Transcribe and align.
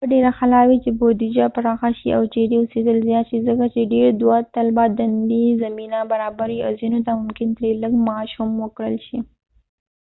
دا 0.01 0.05
به 0.07 0.11
ډیره 0.15 0.31
ښه 0.37 0.45
لار 0.53 0.65
وي 0.67 0.77
چې 0.83 0.91
بودیجه 0.99 1.45
پراخه 1.55 1.89
شي 1.99 2.09
او 2.17 2.23
چیرې 2.33 2.55
اوسیدل 2.59 2.97
زیات 3.07 3.25
شي 3.31 3.39
ځکه 3.47 3.65
چې 3.73 3.89
ډیر 3.93 4.07
دواطلبه 4.21 4.83
دندې 4.99 5.43
زمینه 5.63 5.99
برابروي 6.11 6.59
او 6.65 6.71
ځینو 6.81 6.99
ته 7.05 7.11
ممکن 7.21 7.47
ترې 7.57 7.69
لږ 7.83 7.93
معاش 8.05 8.31
هم 8.39 8.49
ورکړل 8.61 8.95
شي 9.07 9.19